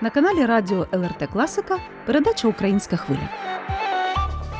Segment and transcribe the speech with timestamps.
[0.00, 3.28] На каналі Радіо ЛРТ Класика передача Українська хвиля.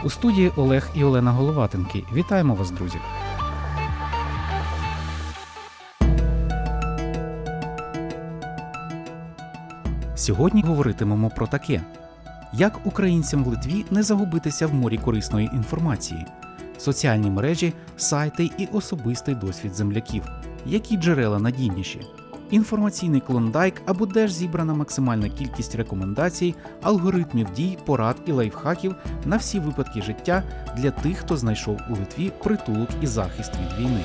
[0.04, 2.04] У студії Олег і Олена Головатенки.
[2.12, 2.98] Вітаємо вас, друзі.
[10.14, 11.80] Сьогодні говоритимемо про таке:
[12.52, 16.26] як українцям в Литві не загубитися в морі корисної інформації,
[16.78, 20.22] соціальні мережі, сайти і особистий досвід земляків,
[20.66, 22.00] які джерела надійніші,
[22.54, 29.36] інформаційний клондайк або де ж зібрана максимальна кількість рекомендацій, алгоритмів дій, порад і лайфхаків на
[29.36, 30.42] всі випадки життя
[30.76, 34.04] для тих, хто знайшов у Литві притулок і захист від війни.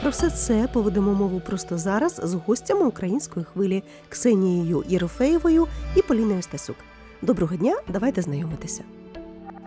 [0.00, 5.66] Про все це поведемо мову просто зараз з гостями української хвилі Ксенією Єрофеєвою
[5.96, 6.76] і Поліною Стасюк.
[7.22, 8.82] Доброго дня, давайте знайомитися.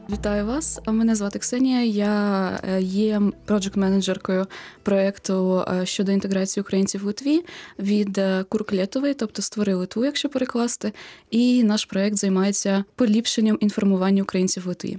[0.09, 0.79] Вітаю вас.
[0.87, 1.83] Мене звати Ксенія.
[1.83, 4.45] Я е, є проджект-менеджеркою
[4.83, 7.45] проєкту е, щодо інтеграції українців в Литві
[7.79, 10.93] від е, Курк Лєтової, тобто створи Литву, якщо перекласти.
[11.31, 14.97] І наш проєкт займається поліпшенням інформування українців в Литві.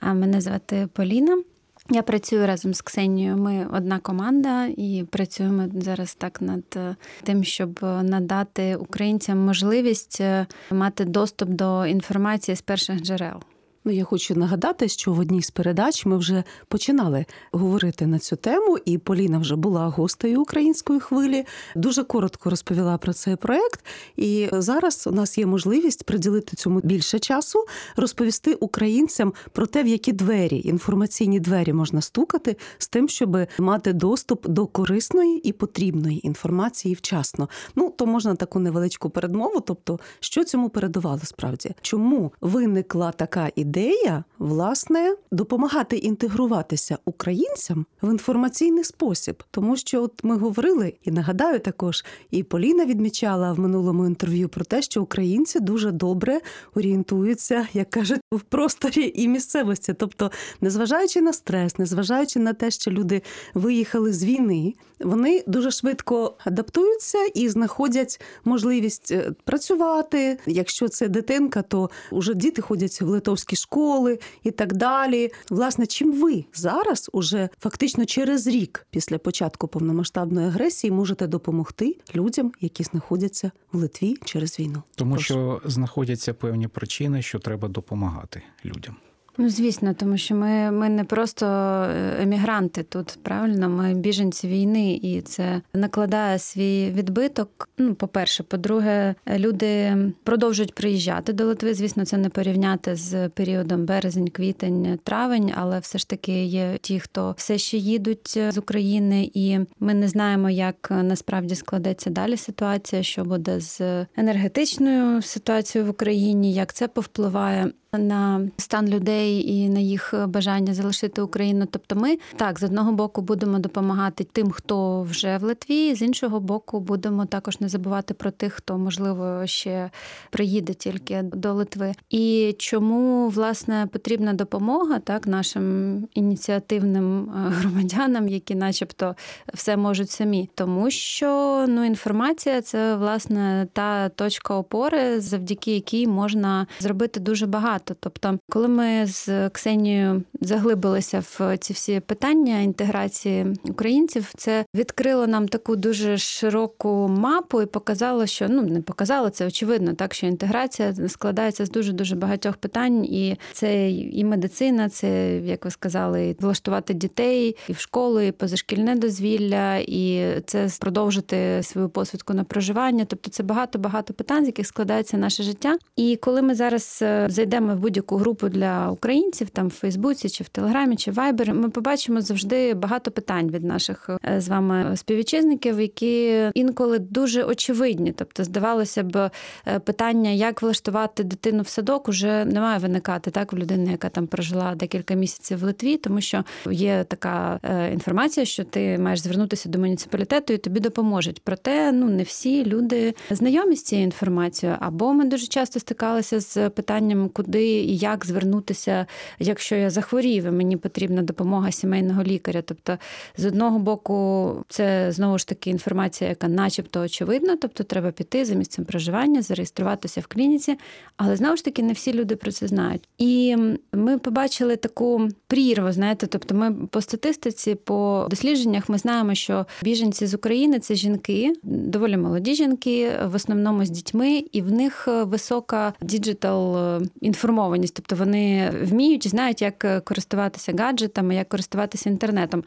[0.00, 1.42] А мене звати Поліна.
[1.90, 3.36] Я працюю разом з Ксенією.
[3.36, 6.78] Ми одна команда і працюємо зараз так над
[7.22, 10.22] тим, щоб надати українцям можливість
[10.70, 13.42] мати доступ до інформації з перших джерел.
[13.88, 18.36] Ну, я хочу нагадати, що в одній з передач ми вже починали говорити на цю
[18.36, 21.44] тему, і Поліна вже була гостею української хвилі.
[21.76, 23.84] Дуже коротко розповіла про цей проект.
[24.16, 27.64] І зараз у нас є можливість приділити цьому більше часу,
[27.96, 33.92] розповісти українцям про те, в які двері інформаційні двері можна стукати з тим, щоб мати
[33.92, 37.48] доступ до корисної і потрібної інформації вчасно.
[37.76, 39.60] Ну то можна таку невеличку передмову.
[39.60, 43.77] Тобто, що цьому передувало справді, чому виникла така ідея?
[43.78, 51.60] Ідея, власне, допомагати інтегруватися українцям в інформаційний спосіб, тому що от ми говорили, і нагадаю,
[51.60, 56.40] також і Поліна відмічала в минулому інтерв'ю про те, що українці дуже добре
[56.74, 59.94] орієнтуються, як кажуть, в просторі і місцевості.
[59.94, 60.30] Тобто,
[60.60, 63.22] незважаючи на стрес, незважаючи на те, що люди
[63.54, 70.38] виїхали з війни, вони дуже швидко адаптуються і знаходять можливість е, працювати.
[70.46, 75.30] Якщо це дитинка, то вже діти ходять в литовські школи і так далі.
[75.50, 82.52] Власне, чим ви зараз, уже фактично через рік після початку повномасштабної агресії, можете допомогти людям,
[82.60, 84.82] які знаходяться в Литві через війну?
[84.94, 85.24] Тому Прошу.
[85.24, 88.96] що знаходяться певні причини, що треба допомагати людям.
[89.40, 94.92] Ну, звісно, тому що ми ми не просто е, емігранти тут, правильно, ми біженці війни,
[95.02, 97.68] і це накладає свій відбиток.
[97.78, 101.74] Ну, по-перше, по-друге, люди продовжують приїжджати до Литви.
[101.74, 107.00] Звісно, це не порівняти з періодом березень, квітень, травень, але все ж таки є ті,
[107.00, 113.02] хто все ще їдуть з України, і ми не знаємо, як насправді складеться далі ситуація,
[113.02, 113.80] що буде з
[114.16, 121.22] енергетичною ситуацією в Україні, як це повпливає на стан людей і на їх бажання залишити
[121.22, 121.66] Україну.
[121.70, 126.40] Тобто, ми так з одного боку будемо допомагати тим, хто вже в Литві, з іншого
[126.40, 129.90] боку, будемо також не забувати про тих, хто можливо ще
[130.30, 131.92] приїде тільки до Литви.
[132.10, 139.14] І чому власне потрібна допомога так нашим ініціативним громадянам, які, начебто,
[139.54, 146.66] все можуть самі, тому що ну інформація це власне та точка опори, завдяки якій можна
[146.80, 147.94] зробити дуже багато багато.
[148.00, 155.48] Тобто, коли ми з Ксенією заглибилися в ці всі питання інтеграції українців, це відкрило нам
[155.48, 160.94] таку дуже широку мапу і показало, що ну не показало це очевидно, так що інтеграція
[161.08, 166.36] складається з дуже дуже багатьох питань, і це і медицина, це як ви сказали, і
[166.40, 173.04] влаштувати дітей і в школу, і позашкільне дозвілля, і це продовжити свою посвідку на проживання.
[173.04, 175.78] Тобто, це багато багато питань, з яких складається наше життя.
[175.96, 177.26] І коли ми зараз е,
[177.68, 181.70] зайдемо в будь-яку групу для українців, там в Фейсбуці, чи в Телеграмі, чи Вайбері, ми
[181.70, 188.12] побачимо завжди багато питань від наших е, з вами співвітчизників, які інколи дуже очевидні.
[188.12, 189.30] Тобто, здавалося б,
[189.66, 194.08] е, питання, як влаштувати дитину в садок, уже не має виникати так в людини, яка
[194.08, 199.20] там прожила декілька місяців в Литві, тому що є така е, інформація, що ти маєш
[199.20, 201.40] звернутися до муніципалітету і тобі допоможуть.
[201.44, 206.68] Проте ну не всі люди знайомі з цією інформацією, або ми дуже часто стикалися з
[206.70, 209.06] питанням, куди куди і як звернутися,
[209.38, 212.62] якщо я захворів, і мені потрібна допомога сімейного лікаря.
[212.62, 212.98] Тобто,
[213.36, 218.54] з одного боку, це знову ж таки інформація, яка, начебто, очевидна, тобто треба піти за
[218.54, 220.78] місцем проживання, зареєструватися в клініці,
[221.16, 223.02] але знову ж таки не всі люди про це знають.
[223.18, 223.56] І
[223.92, 230.26] ми побачили таку прірву, знаєте, тобто, ми по статистиці, по дослідженнях, ми знаємо, що біженці
[230.26, 235.92] з України це жінки, доволі молоді жінки, в основному з дітьми, і в них висока
[236.00, 237.00] діджитал
[237.48, 242.64] інформованість, тобто вони вміють і знають, як користуватися гаджетами, як користуватися інтернетом.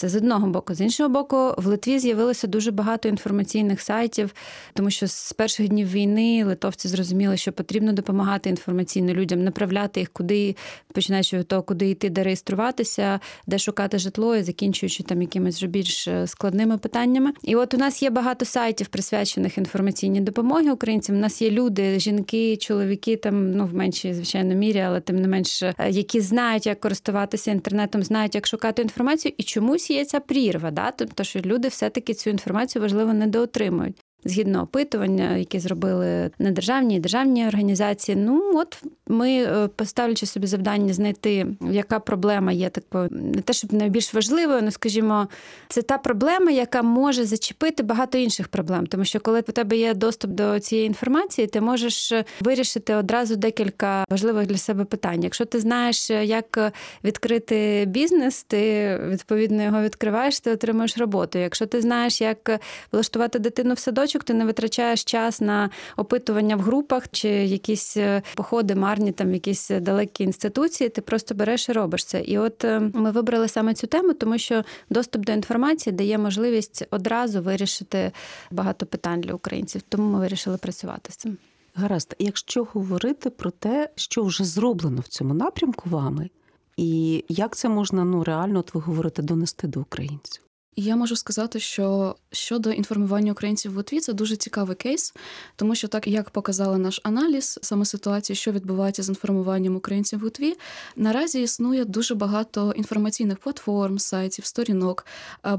[0.00, 0.74] Це з одного боку.
[0.74, 4.34] З іншого боку, в Литві з'явилося дуже багато інформаційних сайтів,
[4.74, 10.08] тому що з перших днів війни литовці зрозуміли, що потрібно допомагати інформаційно людям, направляти їх
[10.12, 10.56] куди,
[10.92, 15.66] починаючи від того, куди йти, де реєструватися, де шукати житло, і закінчуючи там якимись вже
[15.66, 17.32] більш складними питаннями.
[17.42, 21.16] І от у нас є багато сайтів, присвячених інформаційній допомогі українцям.
[21.16, 25.28] У нас є люди, жінки, чоловіки, там ну в меншій звичайно мірі, але тим не
[25.28, 30.70] менш, які знають, як користуватися інтернетом, знають, як шукати інформацію, і чомусь є ця прірва,
[30.70, 30.90] да?
[30.90, 33.99] тобто, що люди все-таки цю інформацію важливо недоотримують.
[34.24, 40.92] Згідно опитування, які зробили недержавні і державні організації, ну от ми е, поставлячи собі завдання
[40.92, 45.28] знайти, яка проблема є такою, не те, щоб найбільш важливою, ну скажімо,
[45.68, 48.86] це та проблема, яка може зачепити багато інших проблем.
[48.86, 54.04] Тому що коли у тебе є доступ до цієї інформації, ти можеш вирішити одразу декілька
[54.10, 55.22] важливих для себе питань.
[55.24, 56.72] Якщо ти знаєш, як
[57.04, 61.38] відкрити бізнес, ти відповідно його відкриваєш, ти отримуєш роботу.
[61.38, 62.60] Якщо ти знаєш, як
[62.92, 63.78] влаштувати дитину в
[64.10, 67.96] садочок, ти не витрачаєш час на опитування в групах чи якісь
[68.34, 70.90] походи марні там якісь далекі інституції.
[70.90, 72.20] Ти просто береш і робиш це.
[72.20, 72.64] І от
[72.94, 78.12] ми вибрали саме цю тему, тому що доступ до інформації дає можливість одразу вирішити
[78.50, 79.82] багато питань для українців.
[79.88, 81.36] Тому ми вирішили працювати з цим.
[81.74, 86.30] Гаразд, якщо говорити про те, що вже зроблено в цьому напрямку вами,
[86.76, 90.42] і як це можна ну реально от ви говорите донести до українців?
[90.82, 95.14] Я можу сказати, що щодо інформування українців в Литві це дуже цікавий кейс,
[95.56, 100.22] тому що так як показали наш аналіз, саме ситуації, що відбувається з інформуванням українців в
[100.22, 100.54] Литві,
[100.96, 105.06] наразі існує дуже багато інформаційних платформ, сайтів, сторінок,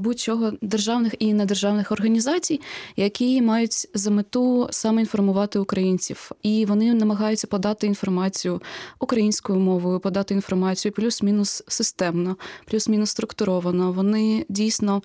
[0.00, 2.60] будь-чого державних і недержавних організацій,
[2.96, 8.62] які мають за мету саме інформувати українців, і вони намагаються подати інформацію
[8.98, 12.36] українською мовою, подати інформацію плюс-мінус системно,
[12.66, 13.92] плюс-мінус структуровано.
[13.92, 15.02] Вони дійсно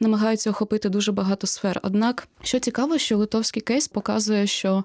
[0.00, 1.80] намагаються охопити дуже багато сфер.
[1.82, 4.84] Однак, що цікаво, що литовський кейс показує, що,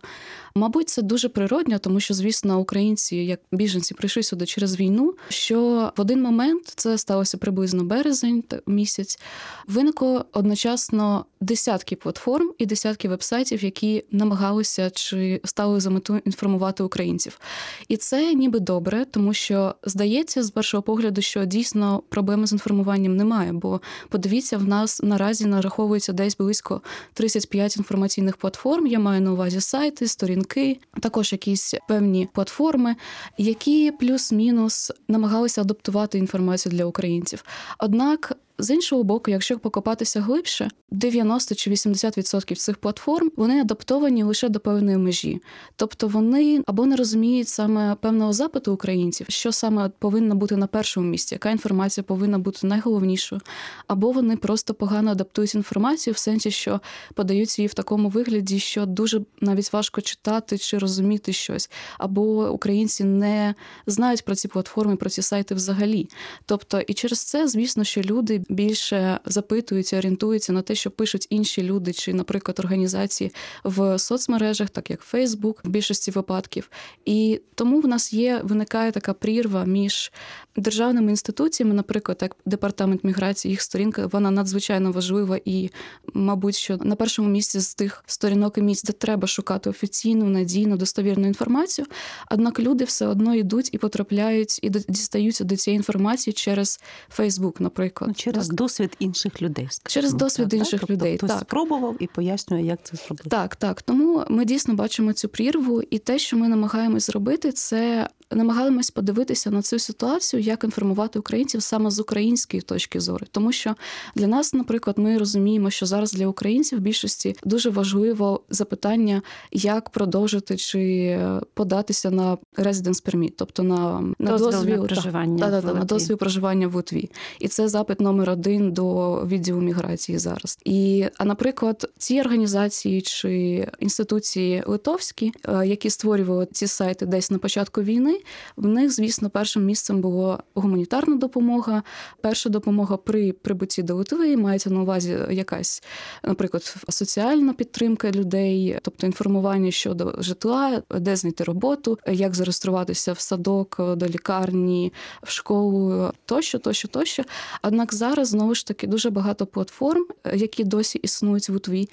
[0.56, 5.16] мабуть, це дуже природньо, тому що, звісно, українці, як біженці, прийшли сюди через війну.
[5.30, 9.20] Що в один момент це сталося приблизно березень місяць.
[9.68, 17.40] Виникло одночасно десятки платформ і десятки вебсайтів, які намагалися чи стали за мету інформувати українців.
[17.88, 23.16] І це ніби добре, тому що здається, з першого погляду, що дійсно проблеми з інформуванням
[23.16, 23.54] немає.
[23.54, 26.82] Бо подивіться, в нас наразі нараховується десь близько
[27.14, 28.88] 35 інформаційних платформ.
[28.88, 32.96] Я маю на увазі сайти, сторінки, також якісь певні платформи,
[33.38, 37.44] які плюс-мінус намагалися адаптувати інформацію для українців.
[37.80, 44.50] Однак з іншого боку, якщо покопатися глибше, 90 чи 80% цих платформ вони адаптовані лише
[44.50, 45.42] до певної межі,
[45.76, 51.08] тобто вони або не розуміють саме певного запиту українців, що саме повинно бути на першому
[51.08, 53.42] місці, яка інформація повинна бути найголовнішою,
[53.88, 56.80] або вони просто погано адаптують інформацію в сенсі, що
[57.14, 63.04] подають її в такому вигляді, що дуже навіть важко читати чи розуміти щось, або українці
[63.04, 63.56] не
[63.88, 66.10] знають про ці платформи, про ці сайти взагалі.
[66.46, 71.64] Тобто, і через це, звісно, що люди більше запитуються, орієнтуються на те, що пишуть інші
[71.64, 73.32] люди, чи, наприклад, організації
[73.64, 76.70] в соцмережах, так як Фейсбук, в більшості випадків.
[77.06, 80.12] І тому в нас є виникає така прірва між
[80.56, 85.70] державними інституціями, наприклад, як департамент міграції, їх сторінка, вона надзвичайно важлива і,
[86.14, 90.78] мабуть, що на першому місці з тих сторінок і місць, де треба шукати офіційну, надійну,
[90.78, 91.88] достовірну інформацію.
[92.32, 96.80] Однак люди все одно йдуть і потрапляють і дістаються до цієї інформації через
[97.10, 98.56] Фейсбук, наприклад, ну, через так.
[98.56, 99.70] досвід інших людей.
[99.86, 100.90] Через досвід так, інших так?
[100.90, 101.18] людей.
[101.18, 101.44] Тобто, так.
[101.44, 103.30] спробував і пояснює, як це зробити.
[103.30, 103.82] Так, так.
[103.82, 109.52] Тому ми дійсно бачимо цю прірву, і те, що ми намагаємось зробити, це намагаємось подивитися
[109.52, 113.76] на цю ситуацію, як інформувати українців саме з української точки зору, тому що
[114.16, 119.22] для нас, наприклад, ми розуміємо, що зараз для українців в більшості дуже важливо запитання,
[119.52, 121.20] як продовжити чи
[121.54, 126.18] податися на residence permit, тобто на на дозвіл на проживання та, та, та, на дозвіл
[126.18, 127.10] проживання в Литві.
[127.40, 130.60] І це запит номер один до відділу міграції зараз.
[130.66, 135.32] І а, наприклад, ці організації чи інституції литовські,
[135.66, 138.20] які створювали ці сайти десь на початку війни,
[138.56, 141.84] В них, звісно, першим місцем було гуманітарна допомога.
[142.22, 145.84] Перша допомога при прибутті до Литви мається на увазі якась,
[146.24, 153.76] наприклад, соціальна підтримка людей, тобто інформування щодо житла, де знайти роботу, як зареєструватися в садок,
[153.96, 157.24] до лікарні, в школу тощо, тощо, тощо.
[157.64, 161.90] Однак зараз знову ж таки дуже багато платформ, які досі існують в Литві,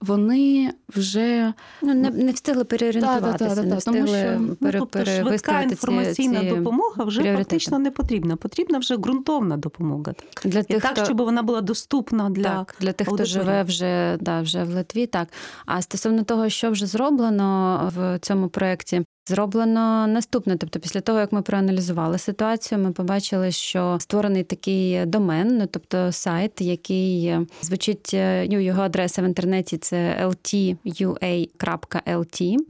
[0.00, 4.86] вони вже Ну, не, не встигли переорієнтуватися, Та, та, та, не встигли що, Ну, тобто
[4.86, 7.50] перевиставити інформаційна ці, ці допомога вже пріоритети.
[7.50, 8.36] фактично не потрібна.
[8.36, 10.12] Потрібна вже ґрунтовна допомога.
[10.12, 10.52] Так?
[10.52, 11.04] Для І тих, так, хто...
[11.04, 15.06] щоб вона була доступна для Так, для тих, хто живе вже, да, вже в Литві,
[15.06, 15.28] так.
[15.66, 20.56] А стосовно того, що вже зроблено в цьому проєкті, Зроблено наступне.
[20.56, 26.12] Тобто, після того, як ми проаналізували ситуацію, ми побачили, що створений такий домен, ну тобто
[26.12, 28.10] сайт, який е, звучить
[28.50, 31.36] ну, його адреса в інтернеті це ltua.lt.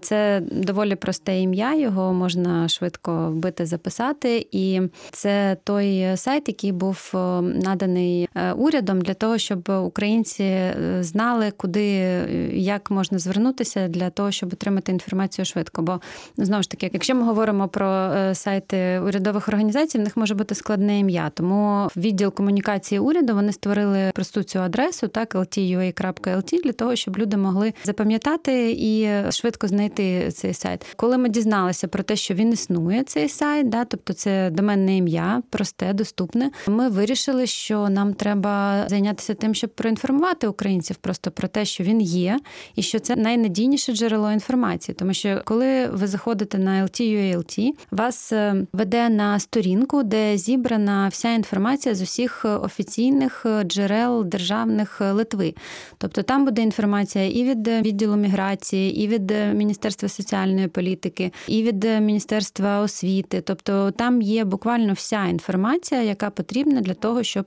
[0.00, 4.46] Це доволі просте ім'я, його можна швидко вбити, записати.
[4.52, 4.80] І
[5.10, 7.10] це той сайт, який був
[7.42, 10.60] наданий е, урядом для того, щоб українці
[11.00, 11.84] знали, куди
[12.52, 15.82] як можна звернутися для того, щоб отримати інформацію швидко.
[15.82, 16.00] Бо
[16.44, 20.54] Знову ж таки, якщо ми говоримо про е, сайти урядових організацій, в них може бути
[20.54, 21.30] складне ім'я.
[21.34, 27.36] Тому відділ комунікації уряду вони створили просту цю адресу, так ltua.lt, для того, щоб люди
[27.36, 30.86] могли запам'ятати і швидко знайти цей сайт.
[30.96, 35.42] Коли ми дізналися про те, що він існує, цей сайт, да, тобто це доменне ім'я,
[35.50, 36.50] просте, доступне.
[36.66, 42.00] Ми вирішили, що нам треба зайнятися тим, щоб проінформувати українців просто про те, що він
[42.00, 42.38] є,
[42.76, 48.32] і що це найнадійніше джерело інформації, тому що коли ви заходите заходите на LT.ua.LT, вас
[48.32, 55.12] е, веде на сторінку, де зібрана вся інформація з усіх офіційних е, джерел державних е,
[55.12, 55.54] Литви.
[55.98, 61.84] Тобто там буде інформація і від відділу міграції, і від Міністерства соціальної політики, і від
[61.84, 63.40] Міністерства освіти.
[63.40, 67.46] Тобто там є буквально вся інформація, яка потрібна для того, щоб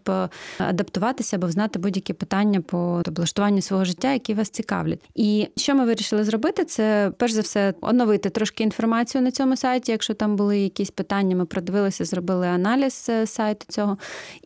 [0.58, 5.00] адаптуватися або знати будь-які питання по облаштуванню свого життя, які вас цікавлять.
[5.16, 8.77] І що ми вирішили зробити, це перш за все оновити трошки інформацію
[9.22, 9.92] на цьому сайті.
[9.92, 13.98] Якщо там були якісь питання, ми продивилися, зробили аналіз е, сайту цього.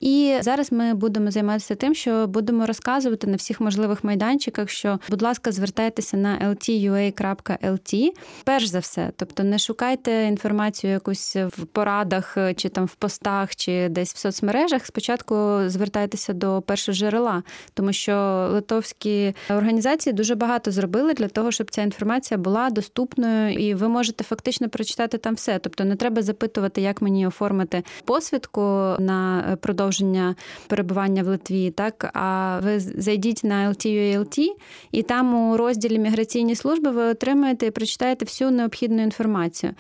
[0.01, 5.21] І зараз ми будемо займатися тим, що будемо розказувати на всіх можливих майданчиках, що, будь
[5.21, 8.09] ласка, звертайтеся на ltua.lt.
[8.43, 13.55] Перш за все, тобто не шукайте інформацію якусь в порадах е, чи там в постах,
[13.55, 14.85] чи десь в соцмережах.
[14.85, 21.71] Спочатку звертайтеся до першого джерела, тому що литовські організації дуже багато зробили для того, щоб
[21.71, 25.59] ця інформація була доступною, і ви можете можете фактично прочитати там все.
[25.59, 28.61] Тобто не треба запитувати, як мені оформити посвідку
[28.99, 30.35] на е, продовження
[30.67, 31.71] перебування в Литві.
[31.71, 34.47] Так, а ви зайдіть на LTULT,
[34.91, 39.73] і там у розділі міграційні служби ви отримаєте і прочитаєте всю необхідну інформацію.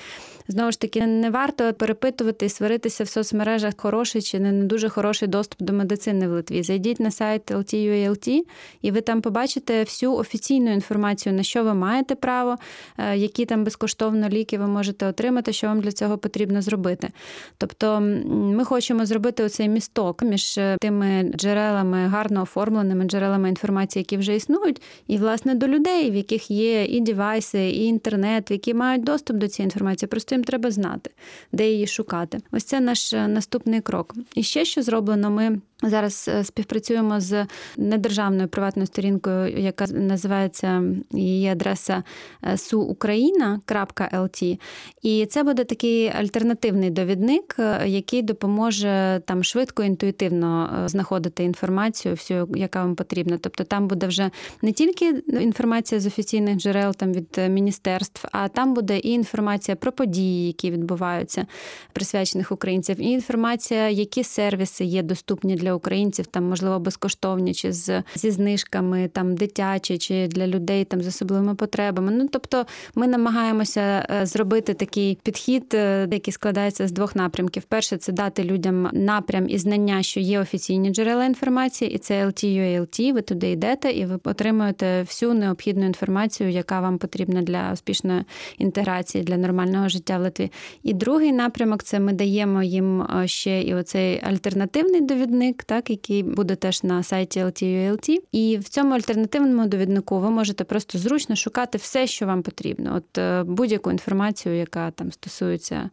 [0.51, 5.27] Знову ж таки, не варто перепитувати і сваритися в соцмережах хороший чи не дуже хороший
[5.27, 6.63] доступ до медицини в Литві.
[6.63, 8.41] Зайдіть на сайт LTULT,
[8.81, 12.57] і ви там побачите всю офіційну інформацію, на що ви маєте право,
[12.97, 17.09] е, які там безкоштовно ліки ви можете отримати, що вам для цього потрібно зробити.
[17.57, 24.17] Тобто ми хочемо зробити оцей місток між е, тими джерелами, гарно оформленими джерелами інформації, які
[24.17, 29.03] вже існують, і, власне, до людей, в яких є і девайси, і інтернет, які мають
[29.03, 30.09] доступ до цієї інформації.
[30.09, 31.11] Просто їм треба знати,
[31.51, 32.39] де її шукати.
[32.51, 34.15] Ось це наш е, наступний крок.
[34.35, 35.61] І ще що зроблено, ми.
[35.83, 37.45] Зараз е, співпрацюємо з
[37.77, 42.03] недержавною приватною сторінкою, яка називається її адреса
[42.43, 44.59] suukraina.lt.
[45.01, 52.15] І це буде такий альтернативний довідник, е, який допоможе там швидко, інтуїтивно е, знаходити інформацію,
[52.15, 53.37] всю, яка вам потрібна.
[53.41, 54.29] Тобто там буде вже
[54.61, 59.91] не тільки інформація з офіційних джерел там від міністерств, а там буде і інформація про
[59.91, 61.45] події, які відбуваються,
[61.93, 68.03] присвячених українців, і інформація, які сервіси є доступні для українців, там можливо безкоштовні, чи з
[68.15, 72.11] зі знижками, там дитячі, чи для людей там з особливими потребами.
[72.11, 77.63] Ну тобто, ми намагаємося е, зробити такий підхід, е, який складається з двох напрямків.
[77.63, 83.13] Перше це дати людям напрям і знання, що є офіційні джерела інформації, і це LTUALT,
[83.13, 88.23] Ви туди йдете і ви отримуєте всю необхідну інформацію, яка вам потрібна для успішної
[88.57, 90.51] інтеграції для нормального життя в Литві.
[90.83, 95.89] І другий напрямок це ми даємо їм е, ще і оцей альтернативний довідник довідник, так
[95.89, 98.17] який буде теж на сайті LTULT.
[98.31, 103.17] І в цьому альтернативному довіднику ви можете просто зручно шукати все, що вам потрібно, от
[103.17, 105.89] е, будь-яку інформацію, яка там стосується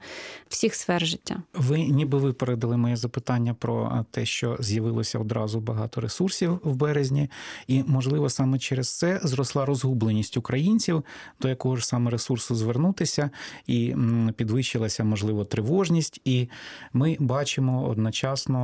[0.48, 1.42] всіх сфер життя.
[1.54, 7.30] Ви ніби випередили моє запитання про те, що з'явилося одразу багато ресурсів в березні,
[7.66, 11.04] і можливо саме через це зросла розгубленість українців,
[11.40, 13.30] до якого ж саме ресурсу звернутися,
[13.66, 13.94] і
[14.36, 16.20] підвищилася можливо тривожність.
[16.24, 16.48] І
[16.92, 18.58] ми бачимо одночасно,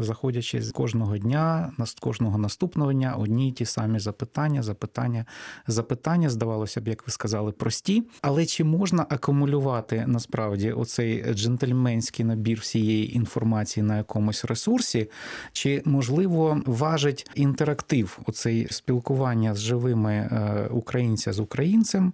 [0.00, 0.02] е,
[0.44, 5.24] заходячи з кожного дня, з кожного наступного дня, одні й ті самі запитання, запитання,
[5.66, 8.02] запитання, здавалося б, як ви сказали, прості.
[8.22, 15.10] Але чи можна акумулювати насправді оцей джентльменський набір всієї інформації на якомусь ресурсі,
[15.52, 22.12] чи можливо важить інтерактив, оцей спілкування з живими е, українця з українцем,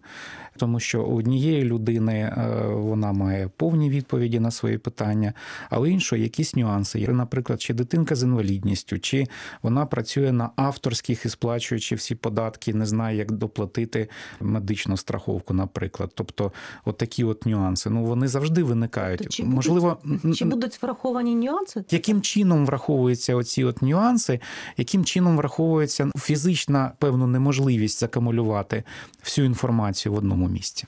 [0.57, 5.33] тому що у однієї людини е, вона має повні відповіді на свої питання,
[5.71, 7.09] а у іншої якісь нюанси.
[7.09, 9.27] Наприклад, чи дитинка з інвалідністю, чи
[9.63, 14.09] вона працює на авторських і сплачуючи всі податки, не знає, як доплатити
[14.41, 16.11] медичну страховку, наприклад.
[16.15, 16.53] Тобто,
[16.85, 17.91] от такі от нюанси.
[17.91, 19.29] Ну вони завжди виникають.
[19.29, 21.85] Чи Можливо, будуть, чи будуть враховані нюанси?
[21.91, 24.41] Яким чином враховуються оці от нюанси,
[24.77, 28.85] яким чином враховується фізична певна неможливість закамулювати
[29.23, 30.87] всю інформацію в одному місці?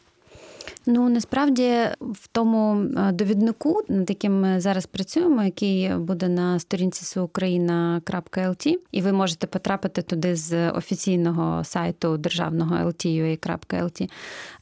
[0.86, 7.04] Ну насправді в тому е, довіднику, над яким ми зараз працюємо, який буде на сторінці
[7.20, 14.10] suukraina.lt, і ви можете потрапити туди з офіційного сайту державного LT.ua.lt,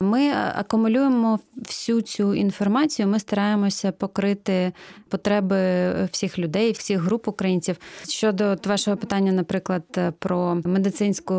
[0.01, 3.09] Ми акумулюємо всю цю інформацію.
[3.09, 4.73] Ми стараємося покрити
[5.11, 5.59] потреби
[6.05, 7.77] всіх людей, всіх груп українців.
[8.09, 11.35] Щодо вашого питання, наприклад, про медицинську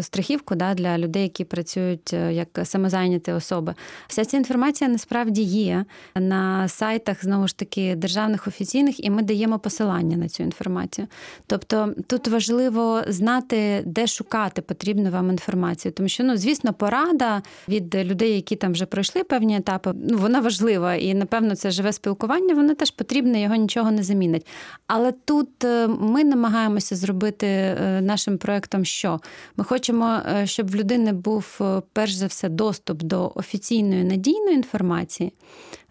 [0.00, 3.74] страхівку да, для людей, які працюють е, як самозайняті особи.
[4.08, 5.84] Вся ця інформація насправді є
[6.14, 11.06] на сайтах знову ж таки державних офіційних, і ми даємо посилання на цю інформацію.
[11.46, 17.94] Тобто тут важливо знати, де шукати потрібну вам інформацію, тому що ну, звісно, порада від
[17.94, 22.54] людей, які там вже пройшли певні етапи, ну вона важлива, і напевно це живе спілкування,
[22.54, 24.46] воно теж потрібне, його нічого не замінить.
[24.86, 29.20] Але тут е, ми намагаємося зробити е, нашим проектом, що
[29.56, 31.60] ми хочемо, е, щоб в людини був
[31.92, 35.32] перш за все доступ до офіційної надійної інформації.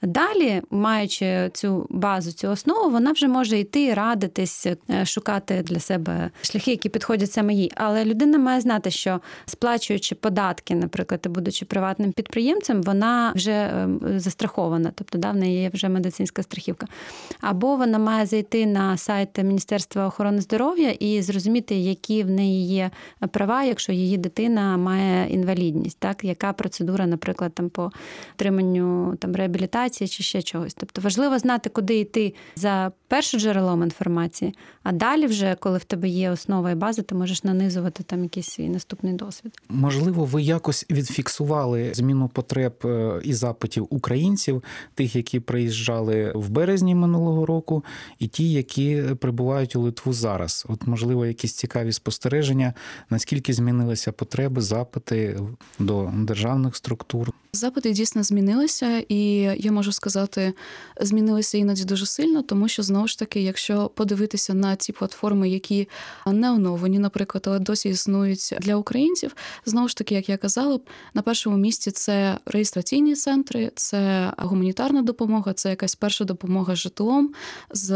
[0.03, 6.29] Далі, маючи цю базу, цю основу, вона вже може йти, радитись, е, шукати для себе
[6.41, 7.71] шляхи, які підходять саме їй.
[7.75, 14.91] Але людина має знати, що сплачуючи податки, наприклад, будучи приватним підприємцем, вона вже ем, застрахована,
[14.95, 16.87] тобто да, в неї є вже медицинська страхівка.
[17.41, 22.91] Або вона має зайти на сайт Міністерства охорони здоров'я і зрозуміти, які в неї є
[23.31, 27.91] права, якщо її дитина має інвалідність, так яка процедура, наприклад, там по
[28.35, 30.73] отриманню там реабілітації інформації чи ще чогось.
[30.73, 36.07] Тобто важливо знати, куди йти за першим джерелом інформації, а далі, вже коли в тебе
[36.07, 39.53] є основа і база, ти можеш нанизувати там якийсь свій наступний досвід.
[39.69, 44.63] Можливо, ви якось відфіксували зміну потреб е, і запитів українців,
[44.95, 47.83] тих, які приїжджали в березні минулого року,
[48.19, 50.65] і ті, які прибувають у Литву зараз.
[50.69, 52.73] От, можливо, якісь цікаві спостереження,
[53.09, 55.39] наскільки змінилися потреби, запити
[55.79, 57.33] до державних структур.
[57.55, 59.19] Запити дійсно змінилися, і
[59.57, 60.53] я можу сказати,
[61.01, 65.87] змінилися іноді дуже сильно, тому що знову ж таки, якщо подивитися на ці платформи, які
[66.27, 70.79] не оновлені, наприклад, але досі існують для українців, знову ж таки, як я казала,
[71.13, 77.33] на першому місці це реєстраційні центри, це гуманітарна допомога, це якась перша допомога житлом
[77.71, 77.89] з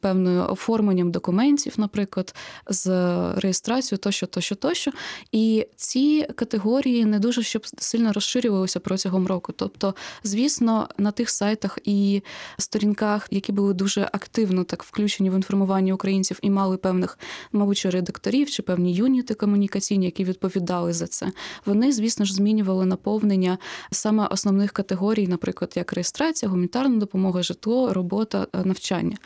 [0.00, 2.34] певною оформленням документів, наприклад,
[2.68, 2.88] з
[3.34, 4.90] реєстрацією тощо, тощо, тощо.
[5.32, 9.52] І ці категорії не дуже щоб сильно розширювалися протягом року.
[9.56, 12.22] Тобто, звісно, на тих сайтах і
[12.58, 17.18] сторінках, які були дуже активно так включені в інформування українців і мали певних,
[17.52, 21.32] мабуть, редакторів чи певні юніти комунікаційні, які відповідали за це.
[21.66, 23.58] Вони, звісно ж, змінювали наповнення
[23.90, 29.16] саме основних категорій, наприклад, як реєстрація, гуманітарна допомога, житло, робота, е, навчання.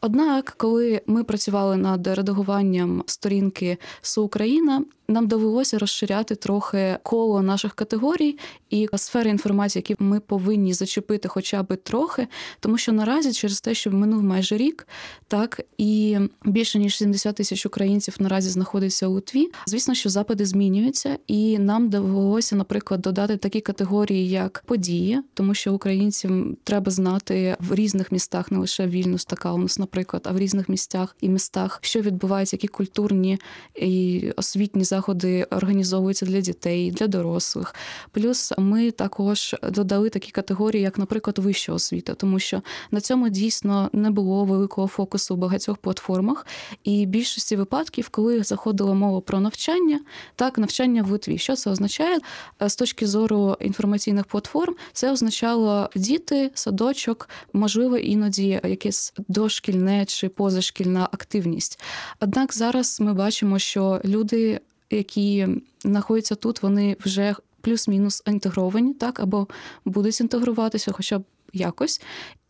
[0.00, 8.38] Однак, коли ми працювали над редагуванням сторінки Суукраїна, нам довелося розширяти трохи коло наших категорій
[8.70, 12.28] і сфери інформації, які ми повинні зачепити, хоча б трохи,
[12.60, 14.88] тому що наразі, через те, що минув майже рік,
[15.28, 19.48] так і більше ніж 70 тисяч українців наразі знаходиться у Литві.
[19.66, 25.74] Звісно, що запити змінюються, і нам довелося, наприклад, додати такі категорії, як події, тому що
[25.74, 30.68] українцям треба знати в різних містах, не лише Вільнюс та Каунас, наприклад, а в різних
[30.68, 33.38] місцях і містах, що відбувається, які культурні
[33.74, 37.74] і освітні заходи заходи організовуються для дітей, для дорослих.
[38.10, 43.90] Плюс ми також додали такі категорії, як, наприклад, вища освіта, тому що на цьому дійсно
[43.92, 46.46] не було великого фокусу в багатьох платформах.
[46.84, 50.00] І більшості випадків, коли заходила мова про навчання,
[50.36, 51.38] так навчання в Литві.
[51.38, 52.18] Що це означає
[52.62, 54.74] Е, з точки зору інформаційних платформ?
[54.92, 61.80] Це означало діти, садочок, можливо, іноді якесь дошкільне чи позашкільна активність.
[62.20, 64.60] Однак зараз ми бачимо, що люди,
[64.96, 65.48] які
[65.84, 69.20] знаходяться тут, вони вже плюс-мінус інтегровані, так?
[69.20, 69.48] Або
[69.84, 72.00] будуть інтегруватися, хоча б якось,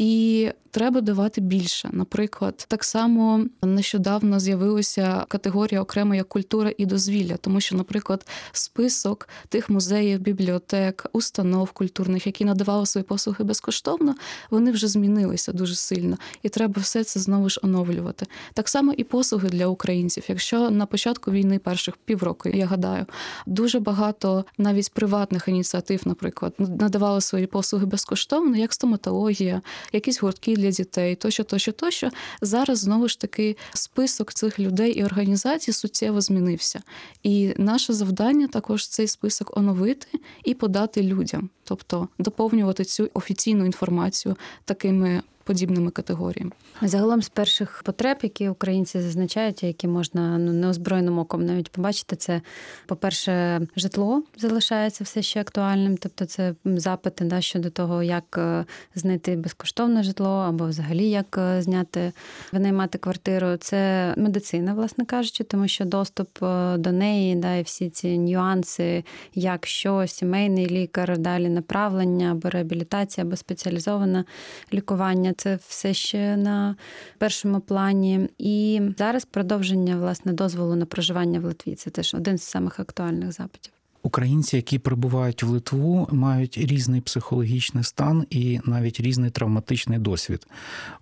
[0.03, 1.91] і треба давати більше.
[1.93, 9.29] Наприклад, так само нещодавно з'явилася категорія окремо як культура і дозвілля, тому що, наприклад, список
[9.49, 14.15] тих музеїв, бібліотек, установ культурних, які надавали свої послуги безкоштовно,
[14.51, 18.27] вони вже змінилися дуже сильно, і треба все це знову ж оновлювати.
[18.55, 20.25] Так само і послуги для українців.
[20.29, 23.07] Якщо на початку війни перших півроку, я гадаю,
[23.47, 29.63] дуже багато навіть приватних ініціатив, наприклад, надавали свої послуги безкоштовно, як стоматологія,
[29.93, 32.11] якісь гуртки для дітей, тощо, тощо, тощо.
[32.41, 36.83] Зараз знову ж таки список цих людей і організацій суттєво змінився.
[37.23, 40.07] І наше завдання також цей список оновити
[40.45, 46.53] і подати людям, тобто доповнювати цю офіційну інформацію такими подібними категоріями.
[46.83, 52.41] Загалом з перших потреб, які українці зазначають, які можна ну неозброєним оком навіть побачити, це
[52.87, 59.37] по-перше, житло залишається все ще актуальним, тобто це запити да, щодо того, як е, знайти
[59.37, 62.13] безкоштовне житло або взагалі як е, зняти
[62.53, 63.57] винаймати квартиру.
[63.57, 69.05] Це медицина, власне кажучи, тому що доступ е, до неї, да, і всі ці нюанси,
[69.35, 74.25] як що, сімейний лікар, далі направлення або реабілітація, або спеціалізоване
[74.73, 76.77] лікування це все ще на
[77.19, 78.29] першому плані.
[78.39, 81.75] І зараз продовження власне дозволу на проживання в Литві.
[81.75, 83.73] Це теж один з самих актуальних запитів.
[84.05, 90.47] Українці, які прибувають в Литву, мають різний психологічний стан і навіть різний травматичний досвід.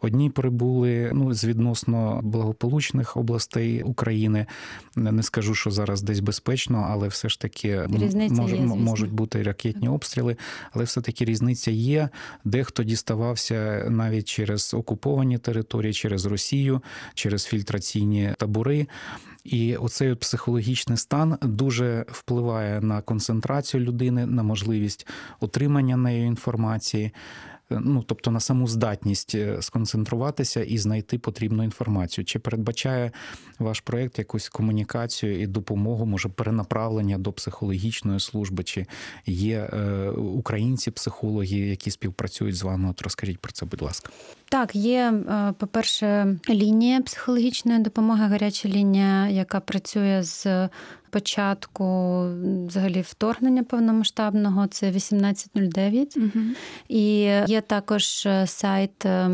[0.01, 4.47] Одні прибули ну, з відносно благополучних областей України.
[4.97, 7.81] Не скажу, що зараз десь безпечно, але все ж таки
[8.31, 10.37] мож, є, можуть бути ракетні обстріли,
[10.73, 12.09] але все-таки різниця є.
[12.45, 16.83] Дехто діставався навіть через окуповані території, через Росію,
[17.15, 18.87] через фільтраційні табори.
[19.45, 25.07] І оцей психологічний стан дуже впливає на концентрацію людини, на можливість
[25.41, 27.13] отримання нею інформації.
[27.71, 32.25] Ну, тобто на саму здатність е, сконцентруватися і знайти потрібну інформацію.
[32.25, 33.13] Чи передбачає
[33.59, 38.65] ваш проєкт якусь комунікацію і допомогу, може перенаправлення до психологічної служби?
[38.65, 38.87] Чи
[39.27, 42.91] є е, українці-психологи, які співпрацюють з вами?
[42.91, 44.11] От розкажіть про це, будь ласка.
[44.49, 50.69] Так, є, е, по-перше, лінія психологічної допомоги, гаряча лінія, яка працює з
[51.11, 52.21] початку
[52.67, 56.17] взагалі вторгнення повномасштабного, це 1809.
[56.17, 56.45] Угу.
[56.89, 57.03] І
[57.47, 59.31] є також е, сайт е,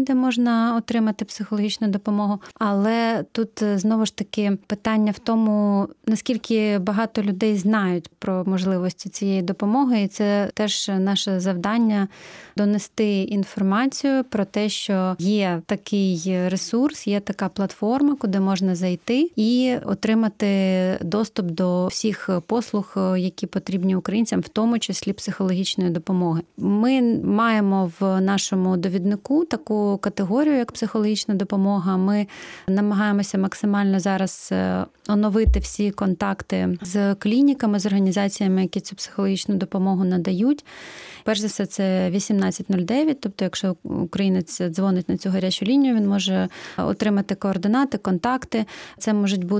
[0.00, 2.40] де можна отримати психологічну допомогу.
[2.54, 9.42] Але тут знову ж таки питання в тому, наскільки багато людей знають про можливості цієї
[9.42, 12.08] допомоги, і це теж наше завдання
[12.56, 19.63] донести інформацію про те, що є такий ресурс, є така платформа, куди можна зайти і
[19.72, 20.48] отримати
[21.00, 26.42] доступ до всіх послуг, які потрібні українцям, в тому числі психологічної допомоги.
[26.56, 31.96] Ми маємо в нашому довіднику таку категорію, як психологічна допомога.
[31.96, 32.26] Ми
[32.68, 40.04] намагаємося максимально зараз е, оновити всі контакти з клініками, з організаціями, які цю психологічну допомогу
[40.04, 40.64] надають.
[41.24, 46.48] Перш за все, це 1809, Тобто, якщо українець дзвонить на цю гарячу лінію, він може
[46.76, 48.64] отримати координати, контакти.
[48.98, 49.53] Це можуть бути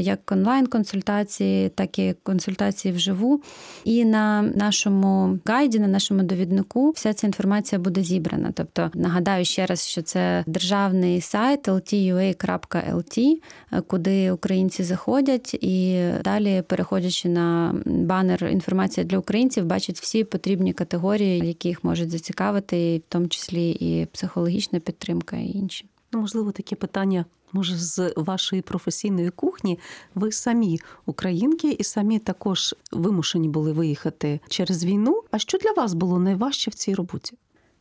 [0.00, 3.42] як онлайн-консультації, так і консультації вживу.
[3.84, 8.52] І на нашому гайді, на нашому довіднику, вся ця інформація буде зібрана.
[8.54, 13.40] Тобто, нагадаю ще раз, що це державний сайт ltua.lt,
[13.86, 21.46] куди українці заходять і далі, переходячи на банер інформація для українців, бачать всі потрібні категорії,
[21.46, 25.86] які їх можуть зацікавити, в тому числі і психологічна підтримка, і інші.
[26.12, 27.24] Ну, можливо, таке питання.
[27.52, 29.78] Може, з вашої професійної кухні
[30.14, 35.22] ви самі українки і самі також вимушені були виїхати через війну.
[35.30, 37.36] А що для вас було найважче в цій роботі?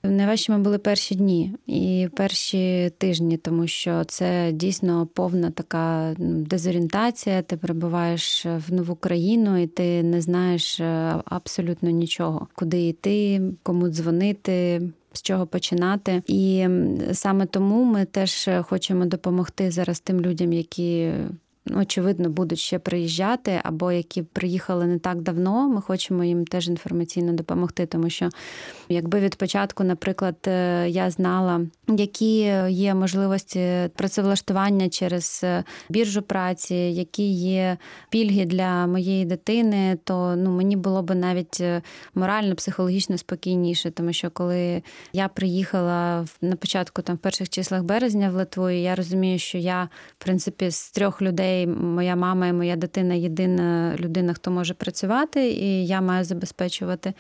[0.10, 7.41] Найважчими були перші дні і перші тижні, тому що це дійсно повна така ну, дезорієнтація.
[7.41, 13.89] Ти перебуваєш в нову країну, і ти не знаєш е, абсолютно нічого, куди йти, кому
[13.89, 14.82] дзвонити.
[15.15, 16.67] З чого починати, і
[17.12, 21.12] саме тому ми теж хочемо допомогти зараз тим людям, які
[21.73, 25.69] очевидно будуть ще приїжджати, або які приїхали не так давно.
[25.69, 28.30] Ми хочемо їм теж інформаційно допомогти, тому що
[28.89, 32.38] якби від початку, наприклад, е, я знала, які
[32.69, 35.45] є можливості працевлаштування через
[35.89, 37.78] біржу праці, які є
[38.10, 41.63] пільги для моєї дитини, то ну мені було б навіть
[42.15, 48.30] морально, психологічно спокійніше, тому що коли я приїхала на початку там в перших числах березня
[48.30, 52.75] в Литву, я розумію, що я в принципі з трьох людей, моя мама і моя
[52.75, 57.13] дитина єдина людина, хто може працювати, і я маю забезпечувати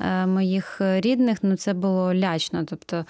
[0.00, 1.38] е, моїх рідних.
[1.42, 2.64] Ну це було лячно.
[2.64, 3.04] Тобто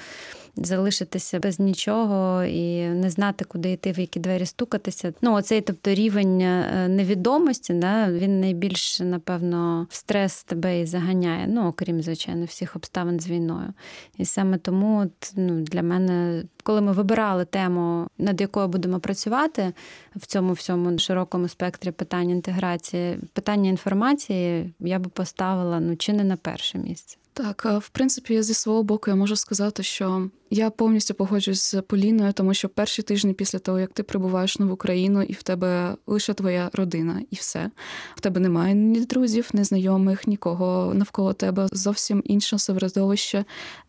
[0.63, 5.13] залишитися без нічого і не знати, куди йти, в які двері стукатися.
[5.23, 11.47] Ну, оцей, тобто, рівень е, невідомості, да, він найбільш, напевно, в стрес тебе і заганяє.
[11.49, 13.73] Ну, окрім, звичайно, всіх обставин з війною.
[14.17, 19.73] І саме тому от, ну, для мене, коли ми вибирали тему, над якою будемо працювати
[20.17, 26.25] в цьому всьому широкому спектрі питань інтеграції, питання інформації, я би поставила ну, чи не
[26.25, 27.17] на перше місце.
[27.33, 32.33] Так, в принципі, зі свого боку я можу сказати, що я повністю погоджуюсь з Поліною,
[32.33, 36.35] тому що перші тижні після того, як ти прибуваєш в Україну, і в тебе лише
[36.35, 37.71] твоя родина, і все.
[38.15, 43.45] В тебе немає ні друзів, ні знайомих, нікого навколо тебе зовсім інше середовище.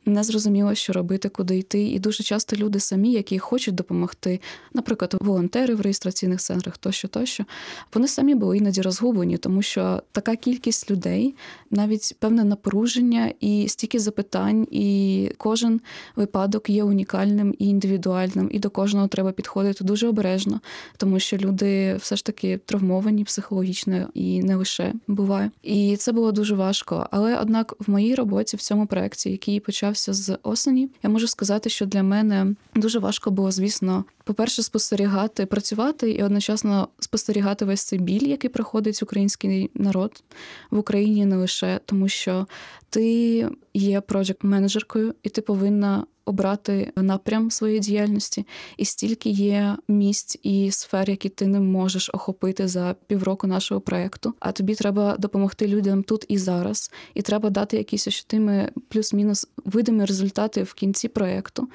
[0.06, 1.82] Не зрозуміло, що робити, куди йти.
[1.82, 4.40] І дуже часто люди самі, які хочуть допомогти,
[4.74, 7.46] наприклад, волонтери в реєстраційних центрах, тощо, тощо,
[7.94, 11.36] вони самі були іноді розгублені, тому що така кількість людей,
[11.72, 15.82] навіть певне напруження і стільки запитань, і кожен
[16.16, 20.62] випадок випадок є унікальним і індивідуальним, і до кожного треба підходити дуже обережно,
[20.98, 25.52] тому що люди все ж таки травмовані психологічно і не лише буває.
[25.64, 27.08] І це було дуже важко.
[27.12, 31.70] Але однак, в моїй роботі в цьому проєкті, який почався з осені, я можу сказати,
[31.70, 38.00] що для мене дуже важко було, звісно, по-перше, спостерігати, працювати і одночасно спостерігати весь цей
[38.00, 40.24] біль, який проходить український народ
[40.72, 42.48] в Україні не лише тому, що
[42.90, 48.46] ти є проджект менеджеркою і ти повинна обрати напрям своєї діяльності,
[48.78, 54.34] і стільки є місць і сфер, які ти не можеш охопити за півроку нашого проекту.
[54.40, 60.06] А тобі треба допомогти людям тут і зараз, і треба дати якісь ощутими плюс-мінус видимі
[60.06, 61.68] результати в кінці проекту.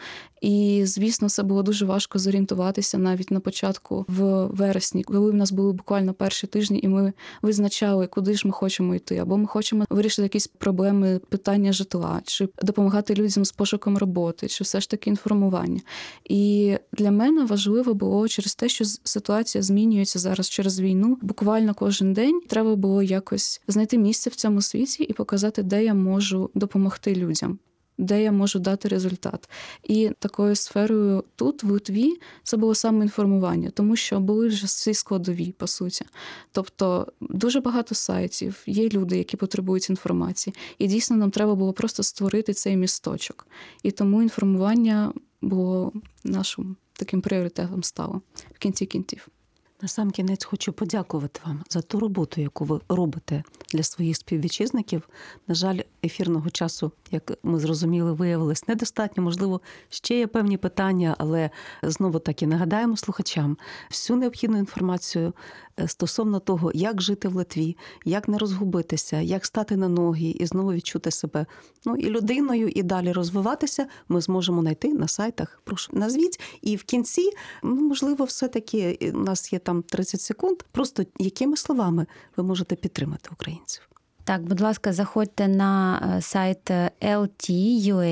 [0.44, 5.52] І звісно, це було дуже важко зорієнтуватися навіть на початку в вересні, коли в нас
[5.52, 9.84] були буквально перші тижні, і ми визначали, куди ж ми хочемо йти, або ми хочемо
[9.90, 15.10] вирішити якісь проблеми питання житла, чи допомагати людям з пошуком роботи, чи все ж таки
[15.10, 15.80] інформування.
[16.24, 21.18] І для мене важливо було через те, що ситуація змінюється зараз через війну.
[21.22, 25.94] Буквально кожен день треба було якось знайти місце в цьому світі і показати, де я
[25.94, 27.58] можу допомогти людям
[27.98, 29.48] де я можу дати результат.
[29.82, 34.94] І такою сферою тут, в Литві, це було саме інформування, тому що були вже всі
[34.94, 36.04] складові, по суті.
[36.52, 40.54] Тобто дуже багато сайтів, є люди, які потребують інформації.
[40.78, 43.46] І дійсно нам треба було просто створити цей місточок.
[43.82, 45.92] І тому інформування було
[46.24, 49.28] нашим таким пріоритетом стало в кінці кінців.
[49.82, 55.08] На сам кінець хочу подякувати вам за ту роботу, яку ви робите для своїх співвітчизників.
[55.48, 59.22] На жаль, ефірного часу, як ми зрозуміли, виявилось недостатньо.
[59.22, 61.50] Можливо, ще є певні питання, але
[61.82, 63.56] знову таки нагадаємо слухачам
[63.90, 65.32] всю необхідну інформацію
[65.80, 70.46] е, стосовно того, як жити в Литві, як не розгубитися, як стати на ноги і
[70.46, 71.46] знову відчути себе
[71.84, 73.86] ну і людиною, і далі розвиватися.
[74.08, 75.60] Ми зможемо знайти на сайтах.
[75.64, 76.40] Прошу назвіть.
[76.62, 77.30] І в кінці,
[77.62, 80.62] ну можливо, все таки у нас є там 30 секунд.
[80.72, 83.88] Просто якими словами ви можете підтримати українців?
[84.26, 88.04] Так, будь ласка, заходьте на е, сайт lt.ua.lt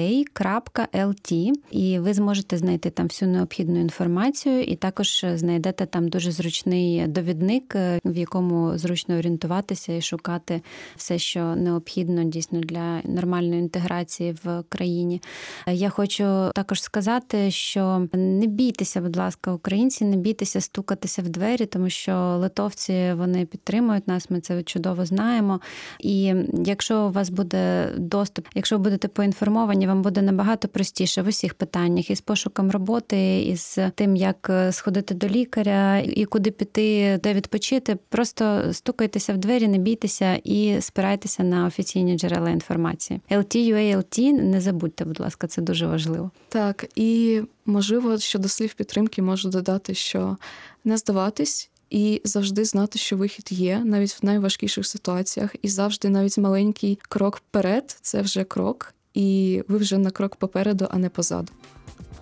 [1.71, 7.77] і ви зможете знайти там всю необхідну інформацію, і також знайдете там дуже зручний довідник,
[7.77, 10.63] е, в якому зручно орієнтуватися і шукати
[10.97, 15.23] все, що необхідно дійсно для нормальної інтеграції в країні.
[15.67, 21.67] Я хочу також сказати, що не бійтеся, будь ласка, українці, не бійтеся стукатися в двері,
[21.67, 24.31] тому що литовці вони підтримують нас.
[24.31, 25.61] Ми це чудово знаємо.
[26.03, 26.35] І
[26.65, 31.55] якщо у вас буде доступ, якщо ви будете поінформовані, вам буде набагато простіше в усіх
[31.55, 37.35] питаннях із пошуком роботи, із тим, як е, сходити до лікаря і куди піти, де
[37.35, 37.99] відпочити.
[38.09, 43.21] Просто стукайтеся в двері, не бійтеся і спирайтеся на офіційні джерела інформації.
[43.31, 46.31] LT, не забудьте, будь ласка, це дуже важливо.
[46.49, 50.37] Так і можливо щодо слів підтримки можу додати, що
[50.85, 56.39] не здаватись і завжди знати, що вихід є навіть в найважкіших ситуаціях, і завжди навіть
[56.39, 61.53] маленький крок вперед це вже крок, і ви вже на крок попереду, а не позаду.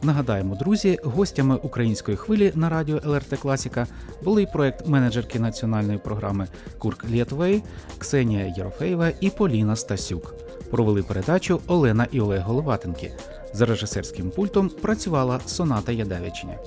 [0.03, 3.87] Нагадаємо, друзі, гостями української хвилі на радіо ЛРТ Класіка
[4.25, 7.63] були проект менеджерки національної програми Курк Лєтвей,
[7.99, 10.35] Ксенія Єрофеєва і Поліна Стасюк.
[10.71, 13.13] Провели передачу Олена і Олег Головатенки.
[13.55, 16.59] За режисерським пультом працювала Соната Ядавічня.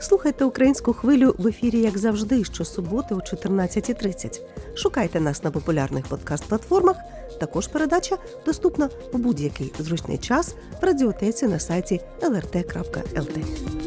[0.00, 4.40] Слухайте українську хвилю в ефірі, як завжди, щосуботи о 14.30.
[4.74, 6.96] Шукайте нас на популярних подкаст-платформах.
[7.40, 13.77] Також передача доступна у будь-який зручний час в радіотеці на сайті lrt.lt.